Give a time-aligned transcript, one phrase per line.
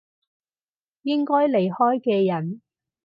[1.03, 2.61] 應該離開嘅人